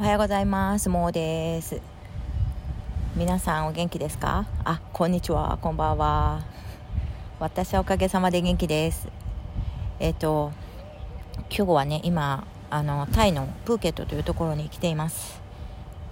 [0.00, 0.88] おはようございます。
[0.88, 1.80] もうです。
[3.16, 4.46] 皆さんお元気ですか？
[4.62, 5.58] あこんにちは。
[5.60, 6.44] こんばんは。
[7.40, 9.08] 私はおかげさまで元気です。
[9.98, 10.52] えっ、と
[11.50, 15.42] 今日はね今あのタイのプーケットというところに来ています。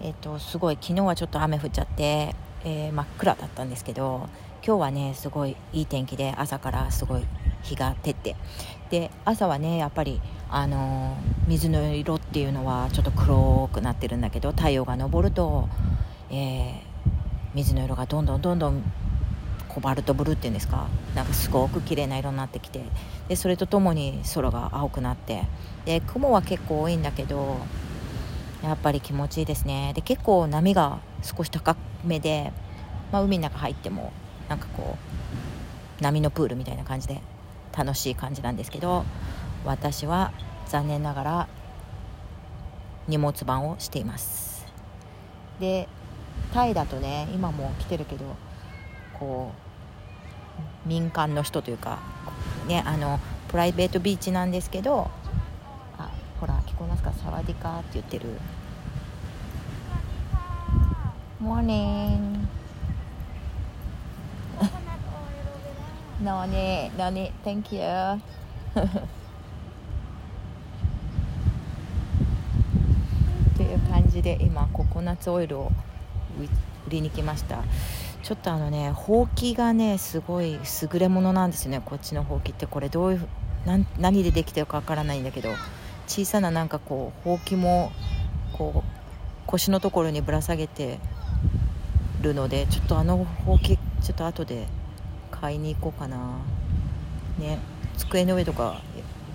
[0.00, 2.34] えっ、とすごい昨日はちょっと雨降っちゃって、
[2.64, 4.28] えー、真っ暗だったんですけど
[4.66, 7.24] 今日はねすごいいい天気で朝からすごい
[7.62, 8.36] 日が照って。
[8.90, 11.16] で朝はねやっぱりあの
[11.48, 15.68] 水の色っていうのはちょっと黒くなってるんだけど太陽が昇ると、
[16.30, 16.80] えー、
[17.54, 18.82] 水の色がどんどんどんどん
[19.68, 20.86] コバルトブルーっていうんですか？
[21.14, 22.82] なんかすごく綺麗な色になってきて。
[23.28, 25.42] でそれとともに空が青くなって。
[25.84, 27.58] で雲は結構多いんだけど
[28.62, 29.92] やっぱり気持ちいいですね。
[29.94, 32.52] で結構波が少し高めで、
[33.12, 34.12] まあ、海の中入っても
[34.48, 34.96] なんかこ
[36.00, 37.20] う波のプールみたいな感じで
[37.76, 39.04] 楽しい感じなんですけど
[39.64, 40.32] 私は
[40.66, 41.48] 残念ながら
[43.08, 44.66] 荷物番をしています。
[45.60, 45.88] で
[46.52, 48.24] タイだとね今も来てるけど
[49.18, 49.52] こ
[50.84, 51.98] う民間の人というか
[52.66, 55.10] ねあのプライベートビーチなんですけど
[55.98, 58.38] あほら聞こえますか「サワディカ」って言ってる
[61.40, 62.35] 「モーニング」
[66.20, 68.20] No need, no need, thank you.
[73.56, 75.72] という感じで今ココナッツオイルを
[76.38, 76.48] 売
[76.90, 77.58] りに来ました。
[78.22, 80.58] ちょっとあのねほうきがねすごい
[80.92, 81.80] 優れものなんですよね。
[81.84, 83.26] こっちのほうきってこれどういう
[83.98, 85.50] 何でできてるかわからないんだけど。
[86.06, 87.90] 小さななんかこうほうきも
[88.52, 88.90] こう
[89.46, 90.98] 腰のところにぶら下げて
[92.22, 94.66] るのでちょっとあのほうきちょっと後で
[95.30, 96.38] 買いに行こうかな。
[97.38, 97.58] ね。
[97.96, 98.82] 机の上とか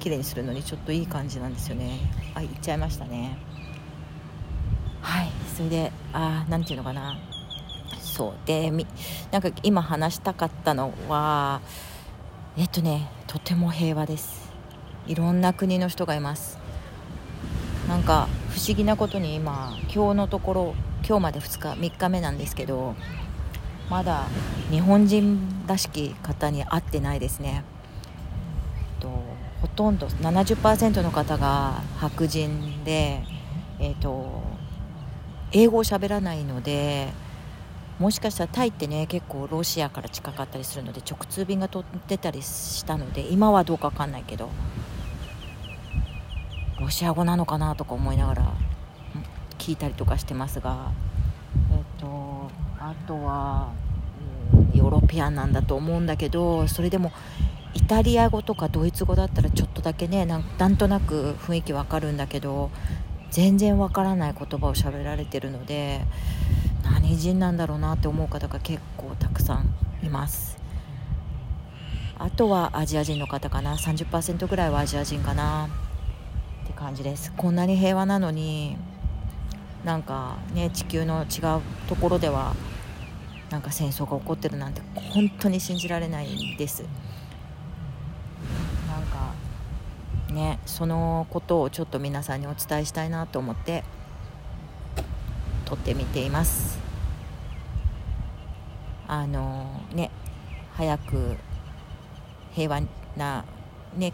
[0.00, 1.98] 綺麗にするのにちょっといい感じなんですよね。
[2.34, 3.36] あ行っちゃいましたね。
[5.00, 5.30] はい。
[5.56, 7.18] それであ何て言うのかな。
[8.00, 8.34] そう。
[8.46, 8.70] で
[9.30, 11.60] なんか今話したかったのは
[12.56, 14.50] えっとねとても平和です。
[15.06, 16.58] いろんな国の人がいます。
[17.88, 20.74] なんか不思議なことに今今日のところ
[21.06, 22.94] 今日まで2日3日目なんですけど
[23.90, 24.24] まだ
[24.70, 27.64] 日本人らしき方に会ってないですね。
[29.00, 29.08] と
[29.60, 33.22] ほとんど70%の方が白人で、
[33.80, 34.42] えーと、
[35.52, 37.08] 英語を喋らないので
[37.98, 44.50] もしかしたらタイってね結構ロシアから近かったりするので直通便が飛んでたりしたので今はどうか分かんないけど
[46.80, 48.52] ロシア語なのかなとか思いながら
[49.58, 50.92] 聞いたりとかしてますが、
[52.80, 53.72] あとは、
[54.72, 57.12] うん、ヨーロピアンなんだと思うんだけどそれでも
[57.74, 62.70] イタリア語とかドイツ語だったらちょっとだけねなんとなく雰囲気わかるんだけど
[63.30, 66.00] 全然わからない言葉を喋られてるので
[66.82, 70.58] 何人なんだろうなって思う方が結構たくさんいます。
[72.20, 73.76] あとはアジア人の方かな。
[73.76, 75.68] 30%ぐらいはアジア人かな。
[76.64, 77.32] って感じです。
[77.36, 78.76] こんなに平和なのに
[79.84, 82.54] なんかね地球の違うところでは
[83.50, 86.84] なんか戦争が起こってるなんて本当に信じられないです。
[88.86, 89.34] なんか
[90.34, 93.84] ねそのことをちょっと皆さんにお伝えしたいなと思って
[95.64, 96.78] 撮ってみています。
[99.06, 100.10] あのね
[100.74, 101.36] 早く
[102.52, 102.82] 平和
[103.16, 103.44] な
[103.96, 104.12] ね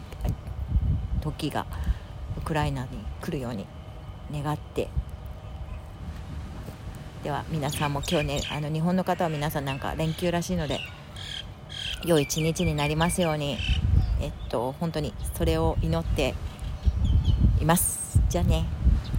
[1.20, 1.66] 時が
[2.38, 2.88] ウクライナに
[3.20, 3.66] 来るように
[4.32, 4.88] 願って
[7.24, 10.78] では皆さんも今日ねあの日本の方は皆さんなんか連休らしいので
[12.04, 13.56] 良い一日になりますように
[14.20, 16.34] えっと本当にそれを祈って
[17.62, 18.20] います。
[18.28, 18.66] じゃあね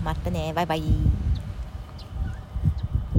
[0.03, 1.24] またねバイバイ。